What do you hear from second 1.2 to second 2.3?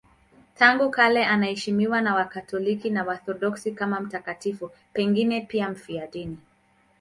anaheshimiwa na